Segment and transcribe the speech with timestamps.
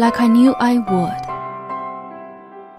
[0.00, 1.22] like I knew I would.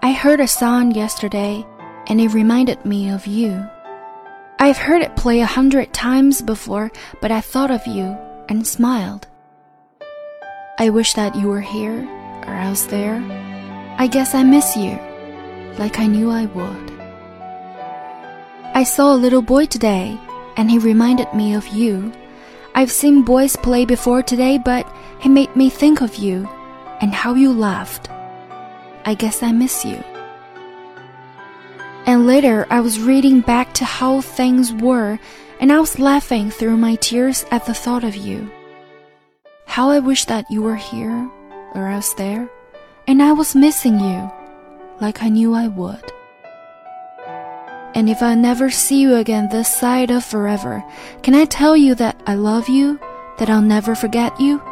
[0.02, 1.64] I heard a song yesterday,
[2.08, 3.64] and it reminded me of you.
[4.58, 6.90] I've heard it play a hundred times before,
[7.20, 8.18] but I thought of you
[8.48, 9.28] and smiled.
[10.80, 12.02] I wish that you were here
[12.48, 13.22] or else there.
[13.98, 14.98] I guess I miss you,
[15.78, 16.90] like I knew I would.
[18.74, 20.18] I saw a little boy today,
[20.56, 22.12] and he reminded me of you.
[22.74, 26.48] I've seen boys play before today, but he made me think of you
[27.02, 28.08] and how you laughed.
[29.04, 30.02] I guess I miss you.
[32.06, 35.18] And later, I was reading back to how things were,
[35.60, 38.50] and I was laughing through my tears at the thought of you.
[39.66, 41.30] How I wish that you were here
[41.74, 42.48] or else there,
[43.06, 44.30] and I was missing you,
[45.00, 46.12] like I knew I would.
[47.94, 50.84] And if I never see you again this side of forever,
[51.22, 52.98] can I tell you that I love you,
[53.38, 54.62] that I'll never forget you?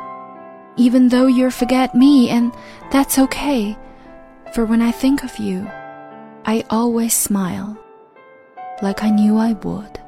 [0.77, 2.53] Even though you forget me, and
[2.91, 3.77] that's okay,
[4.55, 5.67] for when I think of you,
[6.45, 7.77] I always smile,
[8.81, 10.01] like I knew I would.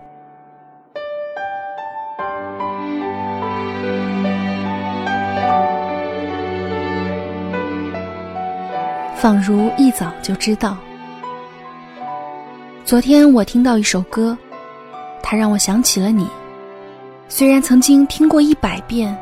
[9.16, 10.76] 仿如一早就知道。
[12.84, 14.36] 昨天我听到一首歌，
[15.22, 16.26] 它让我想起了你。
[17.28, 19.16] 虽然曾经听过一百遍，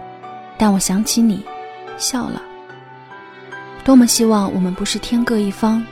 [0.61, 1.43] 但我想起你，
[1.97, 2.43] 笑了。
[3.83, 5.83] 多么希望我们不是天各一方。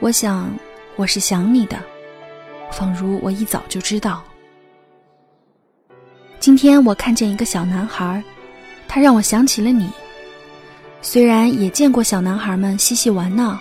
[0.00, 0.50] 我想
[0.96, 1.78] 我是想你的，
[2.70, 4.22] 仿如我一早就知道。
[6.38, 8.22] 今天我看见一个小男孩，
[8.86, 9.90] 他让我想起了你。
[11.00, 13.58] 虽然也见过小男孩们嬉戏玩闹，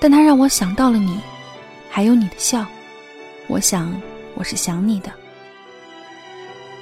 [0.00, 1.18] 但他让我想到了你，
[1.90, 2.64] 还有你的笑。
[3.48, 3.92] 我想，
[4.36, 5.10] 我是想你的。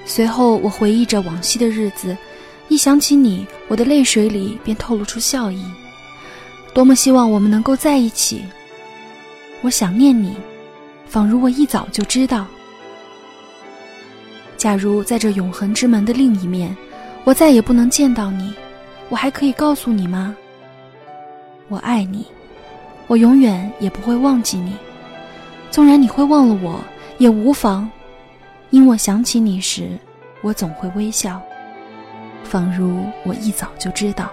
[0.05, 2.15] 随后，我回忆着往昔的日子，
[2.72, 5.62] 一想起你，我的泪水里便透露出笑意。
[6.72, 8.43] 多么希望我们能够在一起！
[9.60, 10.34] 我想念你，
[11.05, 12.47] 仿如我一早就知道。
[14.56, 16.75] 假如在这永恒之门的另一面，
[17.25, 18.55] 我再也不能见到你。
[19.11, 20.34] 我还可以告诉你吗？
[21.69, 22.25] 我爱你，
[23.06, 24.72] 我永远也不会忘记你。
[25.71, 26.81] 纵然你会忘了我，
[27.19, 27.87] 也无妨，
[28.71, 29.99] 因我想起你时，
[30.41, 31.38] 我总会微笑，
[32.45, 34.31] 仿如我一早就知道。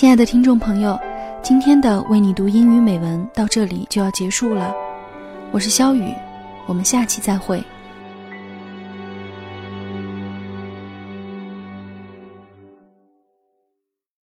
[0.00, 0.98] 亲爱的听众朋友，
[1.42, 4.74] 今天的为你读英语美文到这里就要结束了。
[5.52, 6.14] 我是肖雨，
[6.64, 7.62] 我们下期再会。